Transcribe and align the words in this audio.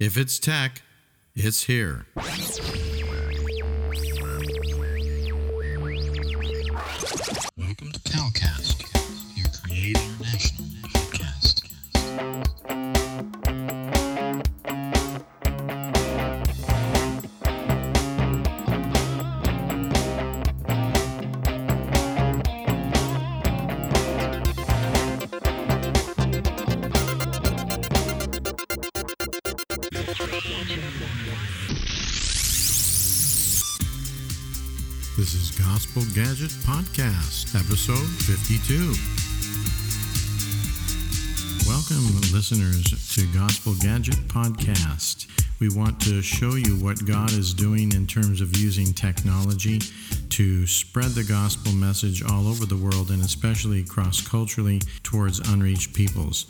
If 0.00 0.16
it's 0.16 0.40
tech, 0.40 0.82
it's 1.36 1.62
here. 1.62 2.06
Welcome 2.16 2.34
to 7.92 8.00
Calcast, 8.00 8.82
your 9.36 9.46
Create 9.62 9.96
International 9.96 10.66
podcast. 10.82 11.62
Podcast, 36.84 37.54
episode 37.54 38.06
52. 38.26 38.92
Welcome, 41.66 42.04
listeners, 42.30 43.14
to 43.14 43.26
Gospel 43.32 43.74
Gadget 43.80 44.16
Podcast. 44.28 45.26
We 45.60 45.70
want 45.70 45.98
to 46.02 46.20
show 46.20 46.56
you 46.56 46.76
what 46.84 47.06
God 47.06 47.32
is 47.32 47.54
doing 47.54 47.92
in 47.92 48.06
terms 48.06 48.42
of 48.42 48.54
using 48.58 48.92
technology 48.92 49.80
to 50.28 50.66
spread 50.66 51.12
the 51.12 51.24
gospel 51.24 51.72
message 51.72 52.22
all 52.22 52.46
over 52.46 52.66
the 52.66 52.76
world 52.76 53.10
and 53.10 53.22
especially 53.22 53.82
cross 53.82 54.20
culturally 54.20 54.80
towards 55.02 55.38
unreached 55.50 55.94
peoples. 55.94 56.46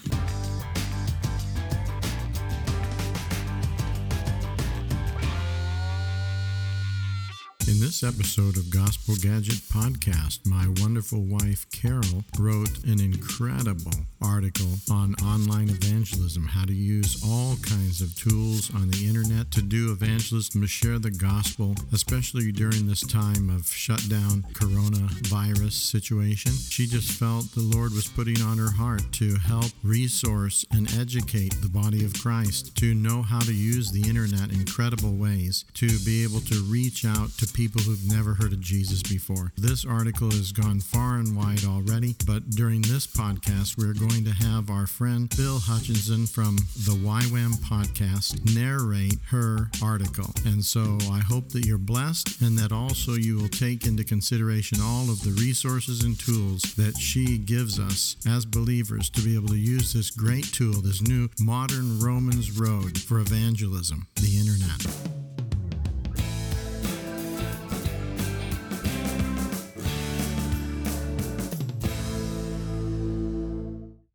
In 7.75 7.81
this 7.81 8.05
episode 8.05 8.57
of 8.57 8.71
Gospel 8.71 9.17
Gadget 9.17 9.59
Podcast, 9.67 10.47
my 10.47 10.69
wonderful 10.81 11.23
wife 11.23 11.67
Carol 11.73 12.23
wrote 12.39 12.85
an 12.85 13.01
incredible 13.01 13.91
article 14.23 14.79
on 14.89 15.17
online 15.17 15.69
evangelism, 15.71 16.47
how 16.47 16.65
to 16.67 16.73
use 16.73 17.21
all 17.27 17.57
kinds 17.57 18.01
of 18.01 18.15
tools 18.15 18.73
on 18.77 18.93
the 18.93 19.09
internet 19.09 19.51
to 19.51 19.61
do 19.61 19.91
evangelism, 19.91 20.61
to 20.61 20.69
share 20.69 21.01
the 21.01 21.11
gospel, 21.11 21.75
especially 21.93 22.53
during 22.53 22.87
this 22.87 23.05
time 23.05 23.51
of 23.51 23.67
shutdown 23.67 24.45
coronavirus 24.53 25.73
situation. 25.73 26.53
She 26.53 26.87
just 26.87 27.11
felt 27.11 27.51
the 27.57 27.61
Lord 27.61 27.93
was 27.93 28.07
putting 28.07 28.41
on 28.41 28.57
her 28.57 28.71
heart 28.71 29.03
to 29.15 29.35
help 29.35 29.73
resource 29.83 30.65
and 30.71 30.89
educate 30.95 31.61
the 31.61 31.69
body 31.69 32.05
of 32.05 32.15
Christ 32.15 32.77
to 32.77 32.95
know 32.95 33.23
how 33.23 33.41
to 33.41 33.53
use 33.53 33.91
the 33.91 34.09
internet 34.09 34.53
in 34.53 34.65
credible 34.65 35.17
ways 35.17 35.65
to 35.75 35.89
be 36.05 36.23
able 36.23 36.41
to 36.43 36.63
reach 36.71 37.05
out 37.05 37.31
to 37.39 37.49
people 37.49 37.64
who've 37.73 38.07
never 38.07 38.35
heard 38.35 38.53
of 38.53 38.61
Jesus 38.61 39.03
before. 39.03 39.53
This 39.57 39.85
article 39.85 40.31
has 40.31 40.53
gone 40.53 40.81
far 40.81 41.17
and 41.17 41.37
wide 41.37 41.65
already, 41.65 42.15
but 42.27 42.51
during 42.51 42.83
this 42.83 43.07
podcast, 43.07 43.79
we're 43.79 43.95
going 43.95 44.25
to 44.25 44.31
have 44.31 44.71
our 44.71 44.87
friend 44.87 45.35
Bill 45.37 45.59
Hutchinson 45.59 46.27
from 46.27 46.57
the 46.57 46.93
YWAM 46.93 47.55
podcast 47.65 48.55
narrate 48.55 49.19
her 49.31 49.71
article. 49.83 50.31
And 50.45 50.65
so 50.65 50.99
I 51.11 51.21
hope 51.21 51.49
that 51.51 51.67
you're 51.67 51.79
blessed 51.79 52.41
and 52.43 52.59
that 52.59 52.73
also 52.73 53.13
you 53.13 53.37
will 53.37 53.49
take 53.49 53.87
into 53.87 54.05
consideration 54.05 54.79
all 54.83 55.11
of 55.11 55.23
the 55.23 55.33
resources 55.41 56.03
and 56.05 56.19
tools 56.19 56.63
that 56.75 56.99
she 56.99 57.39
gives 57.39 57.79
us 57.81 58.17
as 58.27 58.45
believers 58.45 59.09
to 59.11 59.23
be 59.23 59.35
able 59.35 59.49
to 59.49 59.57
use 59.57 59.93
this 59.93 60.11
great 60.11 60.53
tool, 60.53 60.83
this 60.83 61.01
new 61.01 61.29
modern 61.41 61.99
Romans 62.01 62.51
road 62.59 62.99
for 62.99 63.21
evangelism, 63.21 64.07
the 64.17 64.39
internet. 64.39 65.14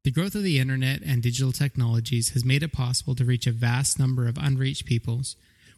The 0.09 0.21
growth 0.21 0.33
of 0.33 0.41
the 0.41 0.57
internet 0.57 1.03
and 1.03 1.21
digital 1.21 1.51
technologies 1.51 2.29
has 2.29 2.43
made 2.43 2.63
it 2.63 2.73
possible 2.73 3.13
to 3.13 3.23
reach 3.23 3.45
a 3.45 3.51
vast 3.51 3.99
number 3.99 4.27
of 4.27 4.39
unreached 4.39 4.87
peoples, 4.87 5.35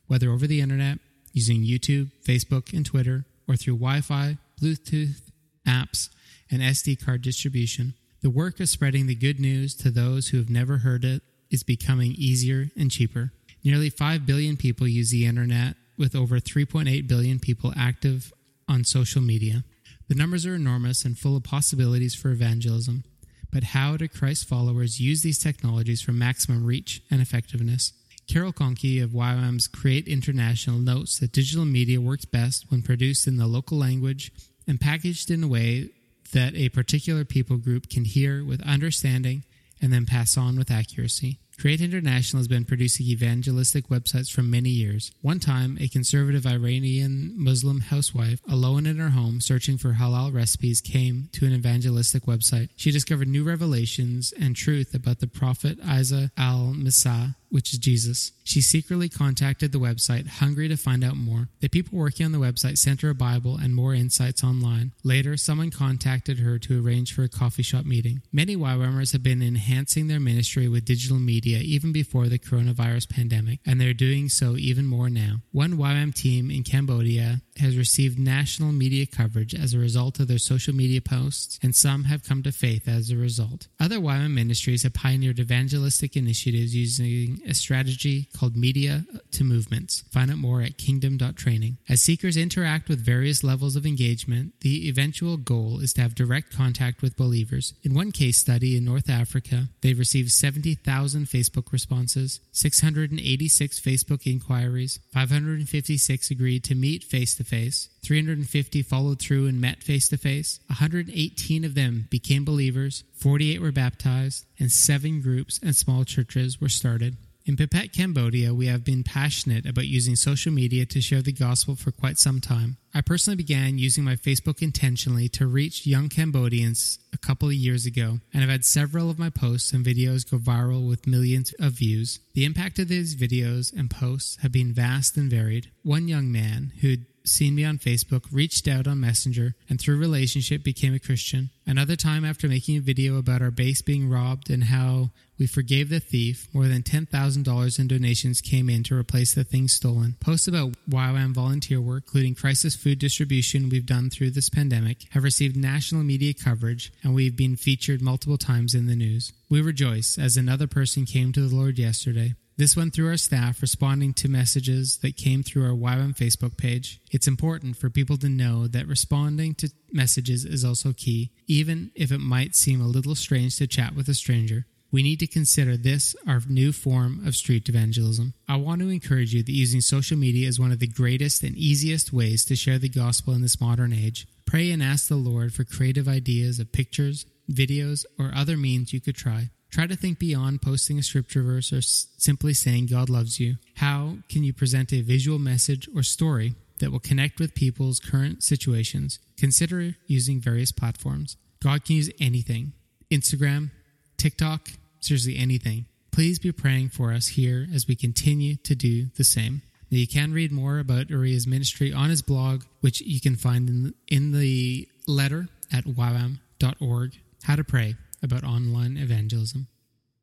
whether 0.07 0.31
over 0.31 0.47
the 0.47 0.61
internet, 0.61 0.99
using 1.33 1.63
YouTube, 1.65 2.11
Facebook, 2.25 2.71
and 2.71 2.85
Twitter, 2.85 3.25
or 3.45 3.57
through 3.57 3.73
Wi 3.73 3.99
Fi, 3.99 4.37
Bluetooth, 4.61 5.19
apps, 5.67 6.07
and 6.49 6.61
SD 6.61 7.03
card 7.03 7.21
distribution. 7.21 7.93
The 8.21 8.29
work 8.29 8.61
of 8.61 8.69
spreading 8.69 9.07
the 9.07 9.15
good 9.15 9.37
news 9.37 9.75
to 9.75 9.91
those 9.91 10.29
who 10.29 10.37
have 10.37 10.49
never 10.49 10.77
heard 10.77 11.03
it 11.03 11.23
is 11.49 11.63
becoming 11.63 12.13
easier 12.13 12.69
and 12.77 12.89
cheaper. 12.89 13.33
Nearly 13.65 13.89
5 13.89 14.25
billion 14.25 14.55
people 14.55 14.87
use 14.87 15.11
the 15.11 15.25
internet, 15.25 15.75
with 15.97 16.15
over 16.15 16.39
3.8 16.39 17.05
billion 17.05 17.37
people 17.37 17.73
active 17.75 18.31
on 18.65 18.85
social 18.85 19.21
media. 19.21 19.65
The 20.07 20.15
numbers 20.15 20.45
are 20.45 20.55
enormous 20.55 21.03
and 21.03 21.19
full 21.19 21.35
of 21.35 21.43
possibilities 21.43 22.15
for 22.15 22.31
evangelism. 22.31 23.03
But 23.51 23.63
how 23.65 23.97
do 23.97 24.07
Christ 24.07 24.47
followers 24.47 25.01
use 25.01 25.21
these 25.21 25.37
technologies 25.39 26.01
for 26.01 26.13
maximum 26.13 26.65
reach 26.65 27.01
and 27.11 27.21
effectiveness? 27.21 27.93
Carol 28.27 28.53
Conkey 28.53 29.03
of 29.03 29.09
YWAM's 29.09 29.67
Create 29.67 30.07
International 30.07 30.79
notes 30.79 31.19
that 31.19 31.33
digital 31.33 31.65
media 31.65 31.99
works 31.99 32.23
best 32.23 32.65
when 32.69 32.81
produced 32.81 33.27
in 33.27 33.35
the 33.35 33.47
local 33.47 33.77
language 33.77 34.31
and 34.65 34.79
packaged 34.79 35.29
in 35.29 35.43
a 35.43 35.47
way 35.49 35.89
that 36.31 36.55
a 36.55 36.69
particular 36.69 37.25
people 37.25 37.57
group 37.57 37.89
can 37.89 38.05
hear 38.05 38.45
with 38.45 38.61
understanding 38.61 39.43
and 39.81 39.91
then 39.91 40.05
pass 40.05 40.37
on 40.37 40.57
with 40.57 40.71
accuracy. 40.71 41.40
Create 41.61 41.79
International 41.79 42.39
has 42.39 42.47
been 42.47 42.65
producing 42.65 43.05
evangelistic 43.05 43.87
websites 43.87 44.31
for 44.31 44.41
many 44.41 44.71
years. 44.71 45.11
One 45.21 45.39
time, 45.39 45.77
a 45.79 45.87
conservative 45.87 46.47
Iranian 46.47 47.35
Muslim 47.37 47.81
housewife, 47.81 48.41
alone 48.49 48.87
in 48.87 48.97
her 48.97 49.11
home 49.11 49.41
searching 49.41 49.77
for 49.77 49.93
halal 49.93 50.33
recipes, 50.33 50.81
came 50.81 51.29
to 51.33 51.45
an 51.45 51.53
evangelistic 51.53 52.23
website. 52.23 52.69
She 52.75 52.89
discovered 52.89 53.27
new 53.27 53.43
revelations 53.43 54.33
and 54.41 54.55
truth 54.55 54.95
about 54.95 55.19
the 55.19 55.27
prophet 55.27 55.77
Isa 55.87 56.31
al 56.35 56.73
Masih, 56.75 57.35
which 57.51 57.73
is 57.73 57.79
Jesus. 57.79 58.31
She 58.43 58.61
secretly 58.61 59.09
contacted 59.09 59.71
the 59.71 59.79
website, 59.79 60.27
hungry 60.27 60.67
to 60.67 60.77
find 60.77 61.03
out 61.03 61.15
more. 61.15 61.49
The 61.59 61.67
people 61.67 61.99
working 61.99 62.25
on 62.25 62.31
the 62.31 62.39
website 62.39 62.77
sent 62.77 63.01
her 63.01 63.09
a 63.09 63.15
Bible 63.15 63.57
and 63.57 63.75
more 63.75 63.93
insights 63.93 64.43
online. 64.43 64.93
Later, 65.03 65.37
someone 65.37 65.69
contacted 65.69 66.39
her 66.39 66.57
to 66.59 66.83
arrange 66.83 67.13
for 67.13 67.23
a 67.23 67.29
coffee 67.29 67.63
shop 67.63 67.85
meeting. 67.85 68.21
Many 68.31 68.55
YWAMers 68.55 69.11
have 69.11 69.23
been 69.23 69.41
enhancing 69.43 70.07
their 70.07 70.19
ministry 70.19 70.67
with 70.67 70.85
digital 70.85 71.19
media 71.19 71.59
even 71.59 71.91
before 71.91 72.27
the 72.27 72.39
coronavirus 72.39 73.09
pandemic, 73.09 73.59
and 73.65 73.79
they're 73.79 73.93
doing 73.93 74.29
so 74.29 74.55
even 74.57 74.85
more 74.85 75.09
now. 75.09 75.37
One 75.51 75.77
YWAM 75.77 76.13
team 76.13 76.49
in 76.49 76.63
Cambodia 76.63 77.41
has 77.59 77.77
received 77.77 78.17
national 78.17 78.71
media 78.71 79.05
coverage 79.05 79.53
as 79.53 79.73
a 79.73 79.79
result 79.79 80.19
of 80.19 80.27
their 80.27 80.37
social 80.37 80.73
media 80.73 81.01
posts, 81.01 81.59
and 81.61 81.75
some 81.75 82.05
have 82.05 82.23
come 82.23 82.43
to 82.43 82.51
faith 82.51 82.87
as 82.87 83.09
a 83.09 83.15
result. 83.15 83.67
Other 83.79 83.97
YWAM 83.97 84.33
ministries 84.33 84.83
have 84.83 84.93
pioneered 84.93 85.39
evangelistic 85.39 86.15
initiatives 86.15 86.75
using 86.75 87.41
a 87.47 87.53
strategy 87.53 88.27
called 88.37 88.55
Media 88.55 89.05
to 89.31 89.43
Movements. 89.43 90.03
Find 90.11 90.31
out 90.31 90.37
more 90.37 90.61
at 90.61 90.77
kingdom.training. 90.77 91.77
As 91.89 92.01
seekers 92.01 92.37
interact 92.37 92.89
with 92.89 93.03
various 93.03 93.43
levels 93.43 93.75
of 93.75 93.85
engagement, 93.85 94.53
the 94.61 94.87
eventual 94.89 95.37
goal 95.37 95.79
is 95.79 95.93
to 95.93 96.01
have 96.01 96.15
direct 96.15 96.55
contact 96.55 97.01
with 97.01 97.17
believers. 97.17 97.73
In 97.83 97.93
one 97.93 98.11
case 98.11 98.37
study 98.37 98.77
in 98.77 98.85
North 98.85 99.09
Africa, 99.09 99.67
they've 99.81 99.97
received 99.97 100.31
70,000 100.31 101.25
Facebook 101.25 101.71
responses, 101.71 102.39
686 102.51 103.79
Facebook 103.79 104.25
inquiries, 104.25 104.99
556 105.13 106.31
agreed 106.31 106.63
to 106.63 106.75
meet 106.75 107.03
face 107.03 107.35
to 107.35 107.40
face, 107.43 107.89
350 108.03 108.81
followed 108.81 109.19
through 109.19 109.47
and 109.47 109.59
met 109.59 109.83
face 109.83 110.09
to 110.09 110.17
face, 110.17 110.59
118 110.67 111.63
of 111.63 111.75
them 111.75 112.07
became 112.09 112.45
believers, 112.45 113.03
48 113.13 113.61
were 113.61 113.71
baptized, 113.71 114.45
and 114.59 114.71
seven 114.71 115.21
groups 115.21 115.59
and 115.63 115.75
small 115.75 116.03
churches 116.03 116.59
were 116.59 116.69
started. 116.69 117.17
In 117.43 117.55
Poipet, 117.57 117.91
Cambodia, 117.91 118.53
we 118.53 118.67
have 118.67 118.85
been 118.85 119.03
passionate 119.03 119.65
about 119.65 119.87
using 119.87 120.15
social 120.15 120.51
media 120.51 120.85
to 120.85 121.01
share 121.01 121.23
the 121.23 121.31
gospel 121.31 121.75
for 121.75 121.91
quite 121.91 122.19
some 122.19 122.39
time. 122.39 122.77
I 122.93 123.01
personally 123.01 123.35
began 123.35 123.79
using 123.79 124.03
my 124.03 124.15
Facebook 124.15 124.61
intentionally 124.61 125.27
to 125.29 125.47
reach 125.47 125.87
young 125.87 126.07
Cambodians 126.07 126.99
a 127.11 127.17
couple 127.17 127.47
of 127.47 127.55
years 127.55 127.87
ago, 127.87 128.19
and 128.31 128.43
I've 128.43 128.49
had 128.49 128.63
several 128.63 129.09
of 129.09 129.17
my 129.17 129.31
posts 129.31 129.73
and 129.73 129.83
videos 129.83 130.29
go 130.29 130.37
viral 130.37 130.87
with 130.87 131.07
millions 131.07 131.51
of 131.59 131.73
views. 131.73 132.19
The 132.35 132.45
impact 132.45 132.77
of 132.77 132.89
these 132.89 133.15
videos 133.15 133.73
and 133.73 133.89
posts 133.89 134.37
have 134.41 134.51
been 134.51 134.71
vast 134.71 135.17
and 135.17 135.29
varied. 135.29 135.71
One 135.81 136.07
young 136.07 136.31
man 136.31 136.73
who 136.81 136.97
seen 137.23 137.55
me 137.55 137.63
on 137.63 137.77
Facebook, 137.77 138.25
reached 138.31 138.67
out 138.67 138.87
on 138.87 138.99
Messenger, 138.99 139.55
and 139.69 139.79
through 139.79 139.97
relationship 139.97 140.63
became 140.63 140.93
a 140.93 140.99
Christian. 140.99 141.49
Another 141.65 141.95
time 141.95 142.25
after 142.25 142.47
making 142.47 142.77
a 142.77 142.81
video 142.81 143.17
about 143.17 143.41
our 143.41 143.51
base 143.51 143.81
being 143.81 144.09
robbed 144.09 144.49
and 144.49 144.65
how 144.65 145.11
we 145.37 145.47
forgave 145.47 145.89
the 145.89 145.99
thief, 145.99 146.47
more 146.53 146.67
than 146.67 146.83
$10,000 146.83 147.79
in 147.79 147.87
donations 147.87 148.41
came 148.41 148.69
in 148.69 148.83
to 148.83 148.95
replace 148.95 149.33
the 149.33 149.43
things 149.43 149.73
stolen. 149.73 150.15
Posts 150.19 150.47
about 150.47 150.73
YWAM 150.89 151.33
volunteer 151.33 151.81
work, 151.81 152.03
including 152.05 152.35
crisis 152.35 152.75
food 152.75 152.99
distribution 152.99 153.69
we've 153.69 153.85
done 153.85 154.09
through 154.09 154.31
this 154.31 154.49
pandemic, 154.49 155.07
have 155.11 155.23
received 155.23 155.55
national 155.55 156.03
media 156.03 156.33
coverage 156.33 156.91
and 157.03 157.15
we've 157.15 157.35
been 157.35 157.55
featured 157.55 158.01
multiple 158.01 158.37
times 158.37 158.75
in 158.75 158.85
the 158.85 158.95
news. 158.95 159.33
We 159.49 159.61
rejoice 159.61 160.17
as 160.17 160.37
another 160.37 160.67
person 160.67 161.05
came 161.05 161.31
to 161.33 161.47
the 161.47 161.55
Lord 161.55 161.79
yesterday. 161.79 162.35
This 162.61 162.77
went 162.77 162.93
through 162.93 163.07
our 163.07 163.17
staff 163.17 163.59
responding 163.63 164.13
to 164.13 164.29
messages 164.29 164.99
that 164.99 165.17
came 165.17 165.41
through 165.41 165.65
our 165.65 165.75
YWAM 165.75 166.15
Facebook 166.15 166.57
page. 166.57 167.01
It's 167.09 167.27
important 167.27 167.75
for 167.75 167.89
people 167.89 168.17
to 168.17 168.29
know 168.29 168.67
that 168.67 168.85
responding 168.85 169.55
to 169.55 169.71
messages 169.91 170.45
is 170.45 170.63
also 170.63 170.93
key, 170.93 171.31
even 171.47 171.89
if 171.95 172.11
it 172.11 172.19
might 172.19 172.53
seem 172.53 172.79
a 172.79 172.85
little 172.85 173.15
strange 173.15 173.55
to 173.55 173.65
chat 173.65 173.95
with 173.95 174.07
a 174.09 174.13
stranger. 174.13 174.67
We 174.91 175.01
need 175.01 175.17
to 175.21 175.25
consider 175.25 175.75
this 175.75 176.15
our 176.27 176.39
new 176.47 176.71
form 176.71 177.25
of 177.25 177.35
street 177.35 177.67
evangelism. 177.67 178.35
I 178.47 178.57
want 178.57 178.81
to 178.81 178.89
encourage 178.89 179.33
you 179.33 179.41
that 179.41 179.51
using 179.51 179.81
social 179.81 180.15
media 180.15 180.47
is 180.47 180.59
one 180.59 180.71
of 180.71 180.77
the 180.77 180.85
greatest 180.85 181.41
and 181.41 181.55
easiest 181.55 182.13
ways 182.13 182.45
to 182.45 182.55
share 182.55 182.77
the 182.77 182.89
gospel 182.89 183.33
in 183.33 183.41
this 183.41 183.59
modern 183.59 183.91
age. 183.91 184.27
Pray 184.45 184.69
and 184.69 184.83
ask 184.83 185.07
the 185.07 185.15
Lord 185.15 185.51
for 185.51 185.63
creative 185.63 186.07
ideas 186.07 186.59
of 186.59 186.71
pictures, 186.71 187.25
videos, 187.51 188.05
or 188.19 188.31
other 188.35 188.55
means 188.55 188.93
you 188.93 189.01
could 189.01 189.15
try. 189.15 189.49
Try 189.71 189.87
to 189.87 189.95
think 189.95 190.19
beyond 190.19 190.61
posting 190.61 190.99
a 190.99 191.03
scripture 191.03 191.43
verse 191.43 191.71
or 191.71 191.77
s- 191.77 192.07
simply 192.17 192.53
saying 192.53 192.87
God 192.87 193.09
loves 193.09 193.39
you. 193.39 193.55
How 193.75 194.17
can 194.27 194.43
you 194.43 194.53
present 194.53 194.91
a 194.91 195.01
visual 195.01 195.39
message 195.39 195.87
or 195.95 196.03
story 196.03 196.55
that 196.79 196.91
will 196.91 196.99
connect 196.99 197.39
with 197.39 197.55
people's 197.55 197.99
current 197.99 198.43
situations? 198.43 199.19
Consider 199.37 199.95
using 200.07 200.41
various 200.41 200.73
platforms. 200.73 201.37
God 201.63 201.85
can 201.85 201.95
use 201.95 202.11
anything 202.19 202.73
Instagram, 203.09 203.71
TikTok, 204.17 204.69
seriously 204.99 205.37
anything. 205.37 205.85
Please 206.11 206.39
be 206.39 206.51
praying 206.51 206.89
for 206.89 207.13
us 207.13 207.29
here 207.29 207.67
as 207.73 207.87
we 207.87 207.95
continue 207.95 208.55
to 208.57 208.75
do 208.75 209.05
the 209.17 209.23
same. 209.23 209.61
Now, 209.89 209.97
you 209.97 210.07
can 210.07 210.33
read 210.33 210.51
more 210.51 210.79
about 210.79 211.09
Uriah's 211.09 211.47
ministry 211.47 211.93
on 211.93 212.09
his 212.09 212.21
blog, 212.21 212.63
which 212.81 213.01
you 213.01 213.19
can 213.19 213.35
find 213.35 213.69
in, 213.69 213.93
in 214.07 214.31
the 214.31 214.87
letter 215.07 215.47
at 215.71 215.85
ywam.org. 215.85 217.17
How 217.43 217.55
to 217.55 217.63
pray 217.63 217.95
about 218.21 218.43
online 218.43 218.97
evangelism. 218.97 219.67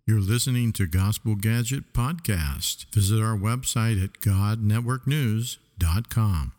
You're 0.06 0.21
listening 0.21 0.73
to 0.73 0.87
Gospel 0.87 1.35
Gadget 1.35 1.93
Podcast. 1.93 2.87
Visit 2.95 3.21
our 3.23 3.37
website 3.37 4.03
at 4.03 4.21
godnetworknews.com. 4.21 6.53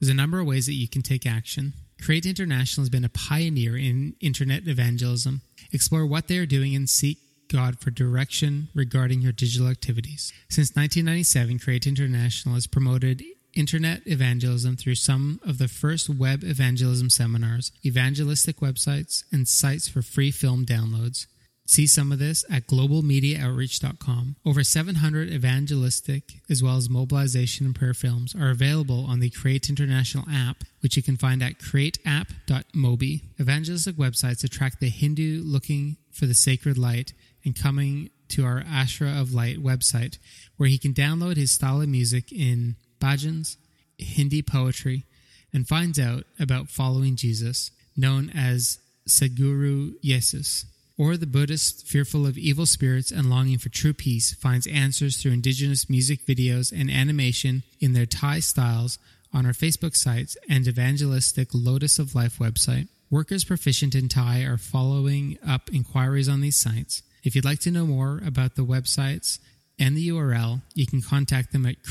There's 0.00 0.10
a 0.10 0.14
number 0.14 0.40
of 0.40 0.46
ways 0.46 0.66
that 0.66 0.74
you 0.74 0.88
can 0.88 1.02
take 1.02 1.26
action. 1.26 1.74
Create 2.00 2.26
International 2.26 2.82
has 2.82 2.90
been 2.90 3.04
a 3.04 3.10
pioneer 3.10 3.76
in 3.76 4.16
internet 4.20 4.66
evangelism. 4.66 5.42
Explore 5.72 6.06
what 6.06 6.28
they 6.28 6.38
are 6.38 6.46
doing 6.46 6.74
and 6.74 6.88
seek 6.88 7.18
God 7.48 7.78
for 7.78 7.90
direction 7.90 8.68
regarding 8.74 9.20
your 9.20 9.32
digital 9.32 9.68
activities. 9.68 10.32
Since 10.48 10.70
1997, 10.70 11.58
Create 11.58 11.86
International 11.86 12.54
has 12.54 12.66
promoted 12.66 13.22
internet 13.56 14.02
evangelism 14.06 14.76
through 14.76 14.96
some 14.96 15.40
of 15.44 15.58
the 15.58 15.68
first 15.68 16.08
web 16.08 16.42
evangelism 16.44 17.10
seminars, 17.10 17.72
evangelistic 17.84 18.56
websites, 18.60 19.24
and 19.32 19.48
sites 19.48 19.88
for 19.88 20.02
free 20.02 20.30
film 20.30 20.64
downloads. 20.64 21.26
See 21.66 21.86
some 21.86 22.12
of 22.12 22.18
this 22.18 22.44
at 22.50 22.66
globalmediaoutreach.com. 22.66 24.36
Over 24.44 24.62
700 24.62 25.30
evangelistic 25.30 26.34
as 26.50 26.62
well 26.62 26.76
as 26.76 26.90
mobilization 26.90 27.64
and 27.64 27.74
prayer 27.74 27.94
films 27.94 28.34
are 28.34 28.50
available 28.50 29.06
on 29.06 29.20
the 29.20 29.30
Create 29.30 29.70
International 29.70 30.26
app, 30.30 30.64
which 30.80 30.96
you 30.96 31.02
can 31.02 31.16
find 31.16 31.42
at 31.42 31.58
createapp.mobi. 31.58 33.22
Evangelistic 33.40 33.96
websites 33.96 34.44
attract 34.44 34.80
the 34.80 34.90
Hindu 34.90 35.42
looking 35.42 35.96
for 36.12 36.26
the 36.26 36.34
sacred 36.34 36.76
light 36.76 37.14
and 37.44 37.58
coming 37.58 38.10
to 38.28 38.44
our 38.44 38.62
Ashram 38.62 39.18
of 39.18 39.32
Light 39.32 39.58
website, 39.58 40.18
where 40.56 40.68
he 40.68 40.78
can 40.78 40.92
download 40.92 41.36
his 41.36 41.50
style 41.50 41.80
of 41.80 41.88
music 41.88 42.30
in 42.30 42.76
bhajans, 43.04 43.56
Hindi 43.98 44.42
poetry, 44.42 45.04
and 45.52 45.68
finds 45.68 45.98
out 45.98 46.24
about 46.40 46.68
following 46.68 47.16
Jesus, 47.16 47.70
known 47.96 48.30
as 48.30 48.78
Sadguru 49.08 49.94
Jesus. 50.02 50.66
Or 50.96 51.16
the 51.16 51.26
Buddhist, 51.26 51.86
fearful 51.86 52.26
of 52.26 52.38
evil 52.38 52.66
spirits 52.66 53.10
and 53.10 53.28
longing 53.28 53.58
for 53.58 53.68
true 53.68 53.92
peace, 53.92 54.32
finds 54.32 54.66
answers 54.66 55.16
through 55.16 55.32
indigenous 55.32 55.90
music 55.90 56.24
videos 56.24 56.72
and 56.72 56.90
animation 56.90 57.62
in 57.80 57.92
their 57.92 58.06
Thai 58.06 58.40
styles 58.40 58.98
on 59.32 59.44
our 59.44 59.52
Facebook 59.52 59.96
sites 59.96 60.36
and 60.48 60.66
evangelistic 60.66 61.48
Lotus 61.52 61.98
of 61.98 62.14
Life 62.14 62.38
website. 62.38 62.88
Workers 63.10 63.44
proficient 63.44 63.94
in 63.94 64.08
Thai 64.08 64.42
are 64.42 64.56
following 64.56 65.38
up 65.46 65.68
inquiries 65.72 66.28
on 66.28 66.40
these 66.40 66.56
sites. 66.56 67.02
If 67.24 67.34
you'd 67.34 67.44
like 67.44 67.60
to 67.60 67.70
know 67.70 67.86
more 67.86 68.20
about 68.24 68.54
the 68.54 68.64
websites 68.64 69.38
and 69.78 69.96
the 69.96 70.08
URL, 70.08 70.62
you 70.74 70.86
can 70.86 71.02
contact 71.02 71.52
them 71.52 71.66
at 71.66 71.82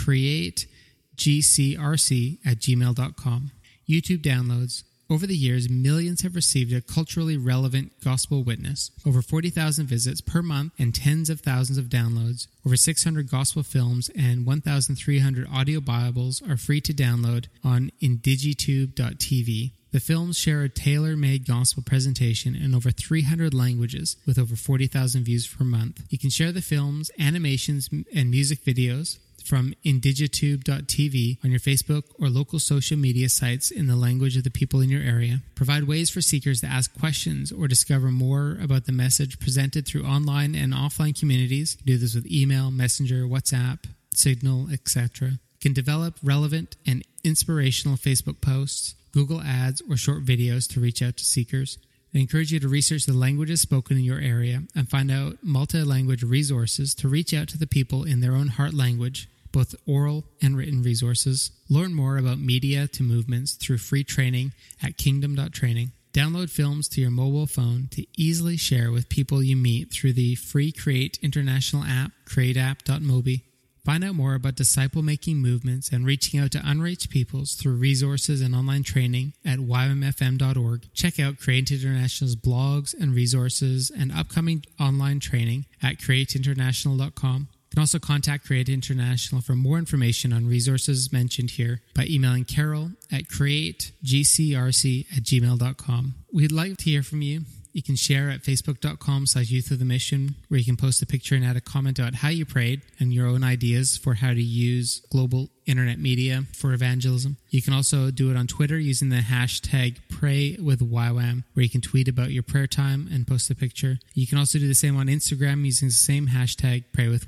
creategcrc 1.18 2.40
at 2.46 2.58
gmail.com. 2.60 3.52
YouTube 3.88 4.22
downloads. 4.22 4.84
Over 5.10 5.28
the 5.28 5.36
years, 5.36 5.70
millions 5.70 6.22
have 6.22 6.34
received 6.34 6.74
a 6.74 6.82
culturally 6.82 7.38
relevant 7.38 7.92
gospel 8.04 8.44
witness. 8.44 8.90
Over 9.06 9.22
40,000 9.22 9.86
visits 9.86 10.22
per 10.22 10.42
month 10.42 10.74
and 10.80 10.96
tens 10.96 11.30
of 11.30 11.42
thousands 11.42 11.78
of 11.78 11.86
downloads. 11.86 12.48
Over 12.66 12.78
600 12.78 13.30
gospel 13.30 13.64
films 13.64 14.10
and 14.18 14.46
1,300 14.46 15.48
audio 15.54 15.82
Bibles 15.82 16.42
are 16.50 16.58
free 16.58 16.82
to 16.82 16.94
download 16.94 17.48
on 17.64 17.92
indigitube.tv. 18.02 19.72
The 19.92 20.00
films 20.00 20.40
share 20.40 20.64
a 20.64 20.70
tailor 20.70 21.16
made 21.16 21.46
gospel 21.46 21.84
presentation 21.86 22.56
in 22.56 22.74
over 22.74 22.90
300 22.90 23.54
languages 23.54 24.16
with 24.26 24.40
over 24.40 24.56
40,000 24.56 25.24
views 25.24 25.46
per 25.46 25.64
month. 25.64 26.02
You 26.10 26.18
can 26.18 26.32
share 26.32 26.52
the 26.52 26.62
films, 26.62 27.12
animations, 27.20 27.90
and 28.16 28.32
music 28.32 28.64
videos 28.64 29.20
from 29.46 29.74
indigitube.tv 29.86 31.38
on 31.44 31.52
your 31.52 31.60
Facebook 31.60 32.04
or 32.20 32.30
local 32.30 32.60
social 32.60 32.98
media 32.98 33.30
sites 33.30 33.72
in 33.72 33.88
the 33.88 33.96
language 33.96 34.38
of 34.38 34.44
the 34.44 34.50
people 34.50 34.82
in 34.82 34.90
your 34.90 35.02
area. 35.02 35.42
Provide 35.56 35.84
ways 35.84 36.10
for 36.10 36.22
seekers 36.22 36.62
to 36.62 36.68
ask 36.68 36.98
questions 37.00 37.52
or 37.52 37.68
discover 37.68 38.12
more 38.12 38.58
about 38.62 38.86
the 38.86 38.92
message 38.92 39.40
presented 39.40 39.86
through 39.86 40.04
online 40.04 40.56
and 40.56 40.74
offline 40.74 41.18
communities. 41.18 41.76
Do 41.86 41.98
this 41.98 42.16
with 42.16 42.32
email, 42.32 42.72
messenger, 42.72 43.24
WhatsApp, 43.26 43.80
Signal, 44.16 44.68
etc. 44.72 45.40
Can 45.62 45.74
develop 45.74 46.16
relevant 46.24 46.76
and 46.86 47.04
inspirational 47.24 47.98
Facebook 47.98 48.42
posts, 48.42 48.96
Google 49.12 49.42
Ads, 49.42 49.82
or 49.90 49.98
short 49.98 50.26
videos 50.26 50.72
to 50.74 50.80
reach 50.80 51.02
out 51.02 51.18
to 51.18 51.26
seekers. 51.26 51.78
I 52.16 52.20
encourage 52.20 52.52
you 52.52 52.60
to 52.60 52.68
research 52.68 53.06
the 53.06 53.14
languages 53.14 53.62
spoken 53.62 53.98
in 53.98 54.04
your 54.04 54.20
area 54.20 54.64
and 54.76 54.88
find 54.88 55.10
out 55.10 55.38
multi 55.42 55.82
language 55.82 56.22
resources 56.22 56.94
to 56.96 57.08
reach 57.08 57.34
out 57.34 57.48
to 57.50 57.58
the 57.58 57.66
people 57.66 58.04
in 58.04 58.20
their 58.20 58.36
own 58.36 58.50
heart 58.50 58.74
language, 58.74 59.28
both 59.54 59.74
oral 59.88 60.26
and 60.42 60.58
written 60.58 60.84
resources. 60.84 61.52
Learn 61.70 61.94
more 61.94 62.18
about 62.18 62.40
media 62.40 62.88
to 62.90 63.04
movements 63.04 63.54
through 63.54 63.78
free 63.78 64.04
training 64.04 64.52
at 64.82 64.98
kingdom.training. 64.98 65.94
Download 66.12 66.50
films 66.50 66.88
to 66.90 67.02
your 67.02 67.10
mobile 67.10 67.48
phone 67.48 67.88
to 67.92 68.06
easily 68.18 68.58
share 68.58 68.92
with 68.92 69.10
people 69.10 69.42
you 69.42 69.56
meet 69.56 69.92
through 69.92 70.14
the 70.14 70.36
free 70.36 70.72
Create 70.72 71.18
International 71.24 71.84
app, 71.84 72.12
createapp.mobi. 72.28 73.42
Find 73.84 74.04
out 74.04 74.16
more 74.16 74.36
about 74.36 74.56
disciple 74.56 75.02
making 75.02 75.38
movements 75.38 75.90
and 75.90 76.06
reaching 76.06 76.40
out 76.40 76.52
to 76.52 76.62
unreached 76.64 77.10
peoples 77.10 77.56
through 77.56 77.76
resources 77.76 78.42
and 78.42 78.56
online 78.56 78.84
training 78.84 79.34
at 79.44 79.60
ymfm.org. 79.60 80.88
Check 80.94 81.20
out 81.20 81.40
Create 81.40 81.70
International's 81.70 82.36
blogs 82.36 82.94
and 82.98 83.14
resources 83.14 83.92
and 83.92 84.12
upcoming 84.12 84.64
online 84.80 85.20
training 85.20 85.66
at 85.82 85.98
createinternational.com. 85.98 87.50
You 87.74 87.78
can 87.78 87.82
also 87.82 87.98
contact 87.98 88.46
Create 88.46 88.70
International 88.70 89.42
for 89.42 89.56
more 89.56 89.80
information 89.80 90.32
on 90.32 90.46
resources 90.46 91.12
mentioned 91.12 91.50
here 91.50 91.82
by 91.96 92.06
emailing 92.06 92.46
carol 92.46 92.92
at 93.12 93.24
creategcrc 93.24 95.06
at 95.18 95.24
gmail.com. 95.24 96.14
We'd 96.32 96.52
like 96.52 96.78
to 96.78 96.84
hear 96.84 97.02
from 97.02 97.24
you. 97.24 97.46
You 97.72 97.82
can 97.82 97.96
share 97.96 98.30
at 98.30 98.44
facebook.com 98.44 99.26
slash 99.26 99.50
youth 99.50 99.72
of 99.72 99.80
the 99.80 99.86
mission, 99.86 100.36
where 100.50 100.60
you 100.60 100.66
can 100.66 100.78
post 100.78 101.02
a 101.02 101.08
picture 101.08 101.34
and 101.34 101.44
add 101.44 101.58
a 101.58 101.62
comment 101.62 101.98
about 101.98 102.14
how 102.14 102.30
you 102.30 102.46
prayed 102.46 102.82
and 103.00 103.12
your 103.12 103.26
own 103.26 103.44
ideas 103.44 103.98
for 103.98 104.14
how 104.14 104.36
to 104.36 104.44
use 104.44 105.00
global 105.12 105.50
internet 105.66 106.00
media 106.00 106.44
for 106.54 106.74
evangelism. 106.74 107.38
You 107.50 107.62
can 107.62 107.74
also 107.74 108.12
do 108.12 108.32
it 108.32 108.38
on 108.38 108.48
Twitter 108.48 108.80
using 108.80 109.10
the 109.10 109.18
hashtag 109.18 109.98
pray 110.10 110.58
with 110.62 110.82
where 110.82 111.64
you 111.64 111.70
can 111.70 111.82
tweet 111.82 112.08
about 112.08 112.32
your 112.32 112.44
prayer 112.44 112.68
time 112.68 113.10
and 113.12 113.28
post 113.28 113.50
a 113.50 113.56
picture. 113.56 114.00
You 114.14 114.28
can 114.28 114.38
also 114.38 114.60
do 114.60 114.68
the 114.68 114.74
same 114.74 114.98
on 114.98 115.08
Instagram 115.08 115.66
using 115.66 115.88
the 115.88 115.94
same 115.94 116.28
hashtag 116.28 116.86
pray 116.94 117.08
with. 117.08 117.24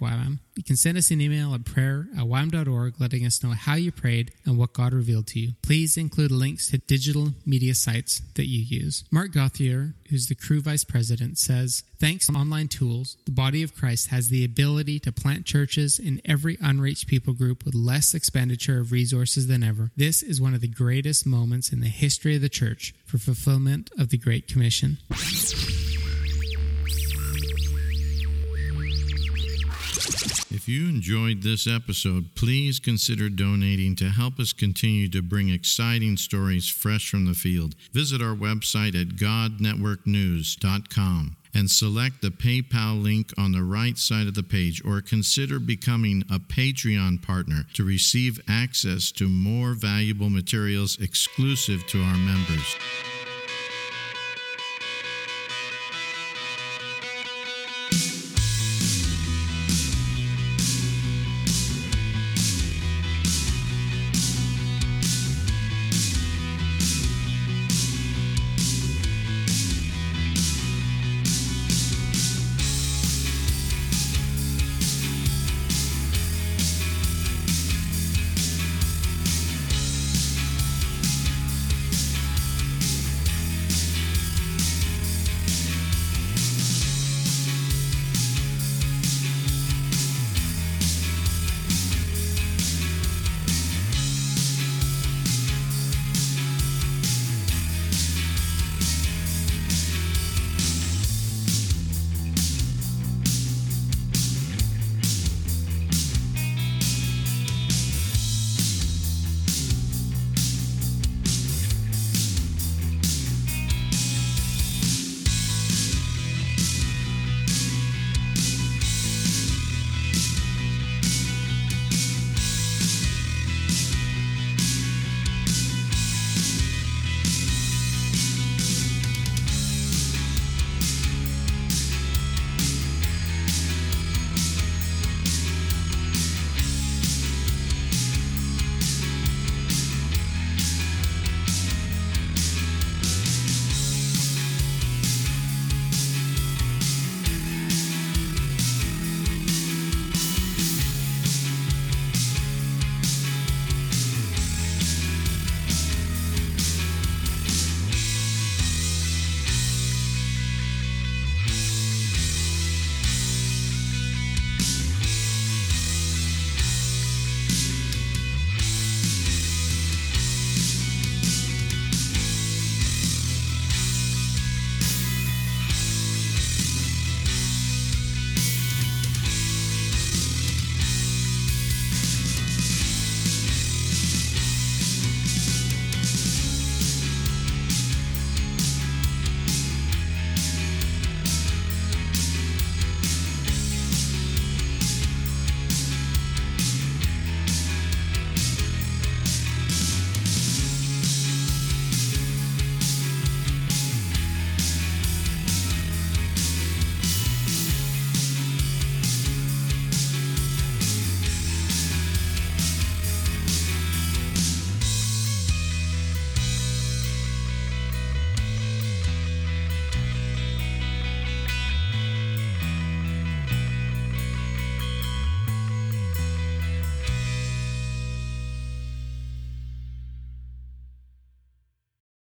You 0.56 0.64
can 0.64 0.76
send 0.78 0.98
us 0.98 1.12
an 1.12 1.20
email 1.20 1.54
at 1.54 1.66
prayer 1.66 2.08
at 2.18 2.24
ywam.org 2.24 2.94
letting 3.00 3.26
us 3.26 3.44
know 3.44 3.52
how 3.52 3.76
you 3.76 3.92
prayed 3.92 4.32
and 4.46 4.58
what 4.58 4.74
God 4.74 4.94
revealed 4.94 5.28
to 5.28 5.40
you. 5.40 5.54
Please 5.62 5.98
include 5.98 6.32
links 6.32 6.70
to 6.72 6.78
digital 6.78 7.34
media 7.46 7.76
sites 7.76 8.22
that 8.36 8.48
you 8.48 8.60
use. 8.62 9.04
Mark 9.12 9.34
Gauthier, 9.34 9.96
who's 10.10 10.28
the 10.28 10.36
Cru 10.36 10.62
vice 10.62 10.84
president, 10.84 11.38
says, 11.38 11.84
Thanks 12.00 12.28
to 12.28 12.34
online 12.34 12.68
tools, 12.68 13.18
the 13.26 13.32
body 13.32 13.64
of 13.64 13.76
Christ 13.76 14.10
has 14.10 14.30
the 14.30 14.46
ability 14.46 15.00
to 15.00 15.12
plant 15.12 15.46
churches 15.46 15.98
in 15.98 16.22
every 16.26 16.58
unreached 16.62 17.08
people 17.08 17.34
group 17.34 17.66
with 17.66 17.74
less 17.74 18.14
expenditure 18.26 18.80
of 18.80 18.92
resources 18.92 19.46
than 19.46 19.62
ever. 19.62 19.92
This 19.96 20.24
is 20.24 20.42
one 20.42 20.56
of 20.56 20.62
the 20.62 20.68
greatest 20.68 21.28
moments 21.28 21.72
in 21.72 21.82
the 21.82 21.90
history 21.90 22.36
of 22.36 22.42
the 22.42 22.50
church 22.50 22.96
for 23.06 23.20
fulfillment 23.20 23.92
of 24.00 24.10
the 24.10 24.18
Great 24.18 24.48
Commission. 24.48 24.98
If 30.50 30.68
you 30.68 30.90
enjoyed 30.90 31.44
this 31.44 31.68
episode, 31.68 32.34
please 32.34 32.80
consider 32.80 33.30
donating 33.30 33.96
to 33.98 34.10
help 34.10 34.40
us 34.40 34.54
continue 34.54 35.08
to 35.10 35.22
bring 35.22 35.50
exciting 35.50 36.18
stories 36.18 36.68
fresh 36.68 37.08
from 37.08 37.26
the 37.26 37.36
field. 37.36 37.76
Visit 37.94 38.24
our 38.24 38.36
website 38.36 39.00
at 39.00 39.10
godnetworknews.com 39.10 41.36
and 41.56 41.72
select 41.72 42.22
the 42.22 42.30
PayPal 42.30 43.02
link 43.02 43.34
on 43.38 43.54
the 43.54 43.64
right 43.64 43.98
side 43.98 44.28
of 44.28 44.36
the 44.36 44.44
page 44.44 44.84
or 44.86 45.02
consider 45.02 45.58
becoming 45.58 46.24
a 46.30 46.38
Patreon 46.38 47.22
partner 47.22 47.66
to 47.74 47.86
receive 47.86 48.42
access 48.48 49.12
to 49.14 49.30
more 49.30 49.74
valuable 49.74 50.30
materials 50.30 51.00
exclusive 51.00 51.88
to 51.88 52.02
our 52.04 52.18
members. 52.18 52.76